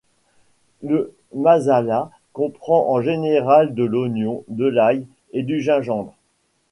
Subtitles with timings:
[0.81, 6.15] Le masala comprend en général de l'oignon, de l'ail et du gingembre.